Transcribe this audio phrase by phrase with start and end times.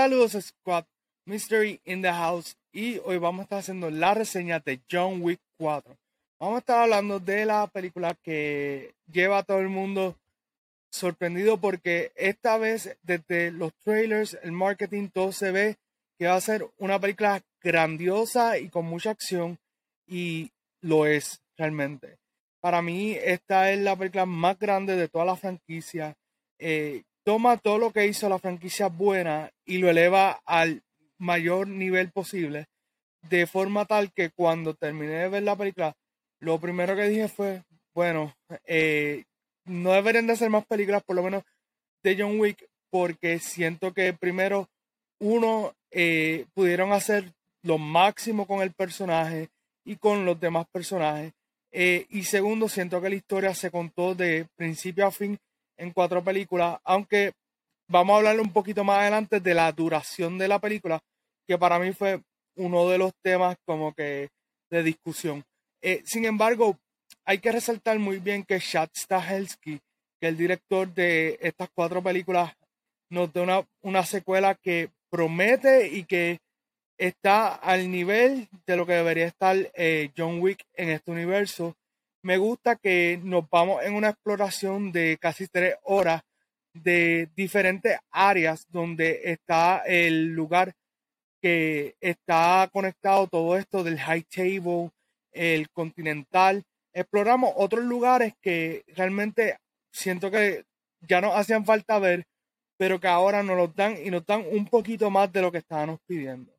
[0.00, 0.86] Saludos Squad,
[1.26, 5.42] Mystery in the House y hoy vamos a estar haciendo la reseña de John Wick
[5.58, 5.94] 4.
[6.40, 10.16] Vamos a estar hablando de la película que lleva a todo el mundo
[10.90, 15.76] sorprendido porque esta vez desde los trailers, el marketing, todo se ve
[16.18, 19.58] que va a ser una película grandiosa y con mucha acción
[20.06, 22.16] y lo es realmente.
[22.62, 26.16] Para mí esta es la película más grande de toda la franquicia.
[26.58, 30.82] Eh, toma todo lo que hizo la franquicia buena y lo eleva al
[31.16, 32.66] mayor nivel posible,
[33.28, 35.96] de forma tal que cuando terminé de ver la película,
[36.40, 37.62] lo primero que dije fue,
[37.94, 39.26] bueno, eh,
[39.64, 41.44] no deberían de hacer más películas, por lo menos
[42.02, 44.68] de John Wick, porque siento que primero,
[45.20, 49.50] uno, eh, pudieron hacer lo máximo con el personaje
[49.84, 51.32] y con los demás personajes.
[51.70, 55.38] Eh, y segundo, siento que la historia se contó de principio a fin
[55.80, 57.32] en cuatro películas, aunque
[57.88, 61.00] vamos a hablar un poquito más adelante de la duración de la película,
[61.46, 62.20] que para mí fue
[62.56, 64.28] uno de los temas como que
[64.70, 65.42] de discusión.
[65.82, 66.78] Eh, sin embargo,
[67.24, 69.80] hay que resaltar muy bien que Chad Stahelski,
[70.20, 72.52] que el director de estas cuatro películas,
[73.08, 76.38] nos da una, una secuela que promete y que
[76.98, 81.74] está al nivel de lo que debería estar eh, John Wick en este universo
[82.22, 86.22] me gusta que nos vamos en una exploración de casi tres horas
[86.72, 90.74] de diferentes áreas donde está el lugar
[91.40, 94.90] que está conectado todo esto del high table,
[95.32, 96.62] el continental.
[96.92, 99.56] Exploramos otros lugares que realmente
[99.90, 100.64] siento que
[101.00, 102.24] ya nos hacían falta ver,
[102.76, 105.58] pero que ahora nos los dan y nos dan un poquito más de lo que
[105.58, 106.52] estábamos pidiendo.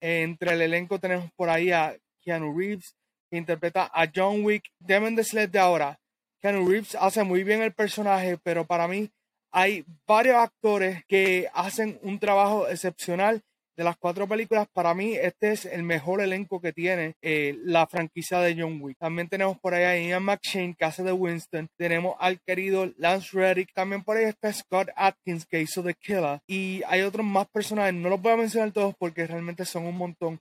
[0.00, 2.96] Entre el elenco tenemos por ahí a Keanu Reeves,
[3.36, 4.64] interpreta a John Wick.
[4.78, 5.98] Deben decirles de ahora,
[6.42, 9.10] Keanu Reeves hace muy bien el personaje, pero para mí
[9.52, 13.42] hay varios actores que hacen un trabajo excepcional.
[13.74, 17.86] De las cuatro películas, para mí este es el mejor elenco que tiene eh, la
[17.86, 18.98] franquicia de John Wick.
[18.98, 21.68] También tenemos por ahí a Ian McShane, que hace de Winston.
[21.78, 23.72] Tenemos al querido Lance Reddick.
[23.72, 26.40] También por ahí está Scott Atkins, que hizo The Killer.
[26.46, 27.94] Y hay otros más personajes.
[27.94, 30.38] No los voy a mencionar todos porque realmente son un montón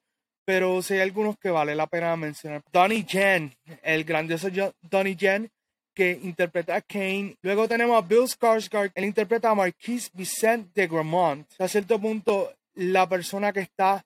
[0.54, 2.62] pero sí hay algunos que vale la pena mencionar.
[2.74, 4.50] Donnie Yen, el grandioso
[4.82, 5.50] Donnie Yen,
[5.94, 7.38] que interpreta a Kane.
[7.42, 11.48] Luego tenemos a Bill Skarsgård, él interpreta a Marquis Vicente de Gramont.
[11.58, 14.04] A cierto punto, la persona que está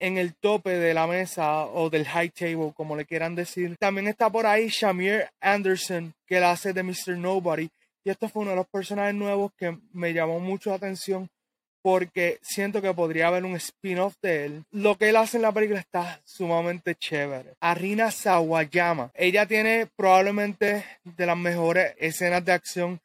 [0.00, 3.76] en el tope de la mesa o del high table, como le quieran decir.
[3.78, 7.18] También está por ahí Shamir Anderson, que la hace de Mr.
[7.18, 7.68] Nobody.
[8.02, 11.28] Y esto fue uno de los personajes nuevos que me llamó mucho la atención
[11.82, 14.64] porque siento que podría haber un spin-off de él.
[14.70, 17.54] Lo que él hace en la película está sumamente chévere.
[17.60, 23.00] Arina Sawayama, ella tiene probablemente de las mejores escenas de acción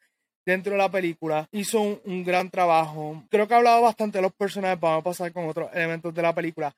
[0.46, 1.46] dentro de la película.
[1.52, 3.22] Hizo un, gran trabajo.
[3.30, 4.80] Creo que ha hablado bastante de los personajes.
[4.80, 6.72] Vamos a pasar con otros elementos de la película.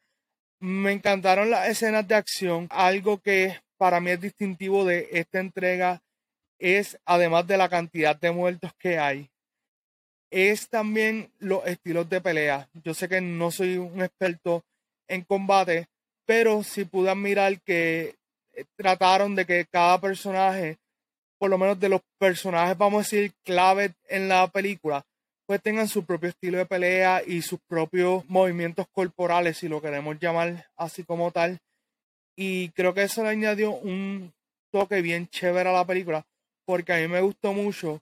[0.58, 2.66] Me encantaron las escenas de acción.
[2.70, 6.02] Algo que para mí es distintivo de esta entrega
[6.58, 9.30] es, además de la cantidad de muertos que hay,
[10.30, 12.68] es también los estilos de pelea.
[12.84, 14.64] Yo sé que no soy un experto
[15.08, 15.88] en combate,
[16.24, 18.14] pero sí pude admirar que
[18.52, 20.78] eh, trataron de que cada personaje,
[21.38, 25.04] por lo menos de los personajes, vamos a decir, clave en la película,
[25.46, 30.18] pues tengan su propio estilo de pelea y sus propios movimientos corporales, si lo queremos
[30.20, 31.58] llamar así como tal.
[32.36, 34.32] Y creo que eso le añadió un
[34.70, 36.24] toque bien chévere a la película,
[36.64, 38.00] porque a mí me gustó mucho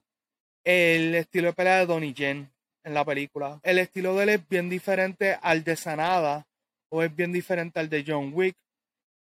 [0.63, 2.51] el estilo de pelea de Donnie Yen
[2.83, 3.59] en la película.
[3.63, 6.47] El estilo de él es bien diferente al de Sanada,
[6.89, 8.55] o es bien diferente al de John Wick,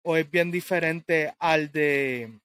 [0.04, 2.38] o es bien diferente al de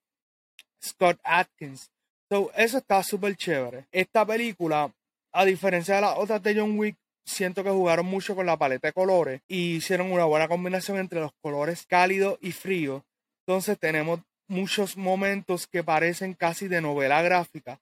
[0.83, 1.91] Scott Atkins.
[2.29, 3.85] So, eso está súper chévere.
[3.91, 4.91] Esta película,
[5.33, 8.87] a diferencia de las otras de John Wick, siento que jugaron mucho con la paleta
[8.87, 13.03] de colores y hicieron una buena combinación entre los colores cálidos y fríos.
[13.45, 17.79] Entonces tenemos muchos momentos que parecen casi de novela gráfica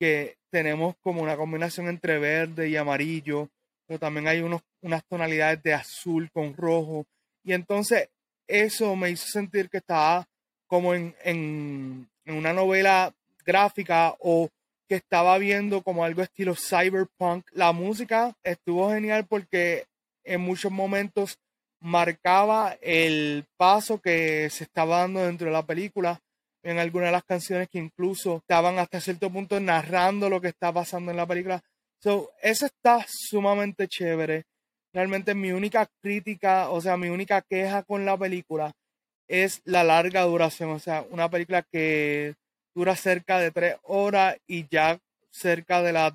[0.00, 3.50] que tenemos como una combinación entre verde y amarillo,
[3.86, 7.04] pero también hay unos, unas tonalidades de azul con rojo.
[7.44, 8.08] Y entonces
[8.48, 10.26] eso me hizo sentir que estaba
[10.66, 13.12] como en, en, en una novela
[13.44, 14.48] gráfica o
[14.88, 17.46] que estaba viendo como algo estilo cyberpunk.
[17.52, 19.84] La música estuvo genial porque
[20.24, 21.38] en muchos momentos
[21.78, 26.20] marcaba el paso que se estaba dando dentro de la película
[26.62, 30.72] en algunas de las canciones que incluso estaban hasta cierto punto narrando lo que está
[30.72, 31.62] pasando en la película.
[32.02, 34.44] So, eso está sumamente chévere.
[34.92, 38.72] Realmente mi única crítica, o sea, mi única queja con la película
[39.28, 40.70] es la larga duración.
[40.70, 42.34] O sea, una película que
[42.74, 44.98] dura cerca de tres horas y ya
[45.30, 46.12] cerca de las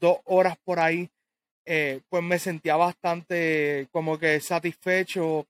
[0.00, 1.08] dos horas por ahí
[1.68, 5.46] eh, pues me sentía bastante como que satisfecho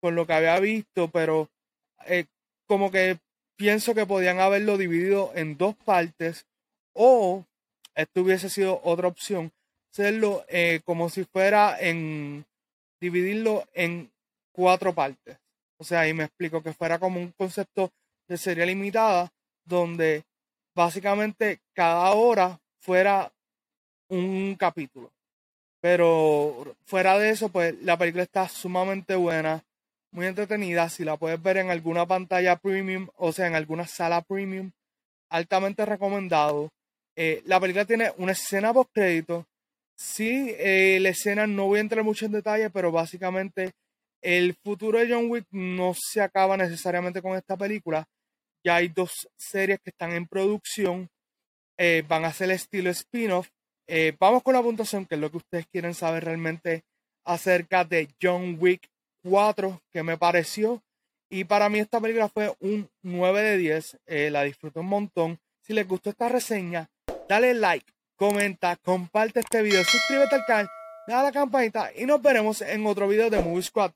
[0.00, 1.48] con lo que había visto, pero
[2.06, 2.26] eh,
[2.66, 3.18] como que
[3.56, 6.46] pienso que podían haberlo dividido en dos partes
[6.92, 7.44] o
[7.94, 9.52] esto hubiese sido otra opción,
[9.90, 12.44] hacerlo eh, como si fuera en
[13.00, 14.10] dividirlo en
[14.52, 15.38] cuatro partes.
[15.78, 17.90] O sea, y me explico que fuera como un concepto
[18.28, 19.32] de serie limitada
[19.64, 20.24] donde
[20.74, 23.32] básicamente cada hora fuera
[24.08, 25.10] un capítulo.
[25.80, 29.64] Pero fuera de eso, pues la película está sumamente buena,
[30.16, 30.88] muy entretenida.
[30.88, 34.72] Si la puedes ver en alguna pantalla premium, o sea, en alguna sala premium,
[35.30, 36.70] altamente recomendado.
[37.14, 39.46] Eh, la película tiene una escena post crédito.
[39.94, 43.72] Sí, eh, la escena no voy a entrar mucho en detalle, pero básicamente
[44.22, 48.04] el futuro de John Wick no se acaba necesariamente con esta película.
[48.64, 51.08] Ya hay dos series que están en producción.
[51.78, 53.48] Eh, van a ser estilo spin-off.
[54.18, 56.82] vamos con la puntuación, que es lo que ustedes quieren saber realmente
[57.24, 58.88] acerca de John Wick
[59.28, 60.82] 4, que me pareció.
[61.28, 63.98] Y para mí esta película fue un 9 de 10.
[64.30, 65.40] la disfruté un montón.
[65.60, 66.88] Si les gustó esta reseña,
[67.28, 70.68] dale like, comenta, comparte este video, suscríbete al canal,
[71.08, 73.92] dale a la campanita y nos veremos en otro video de Movie Squad.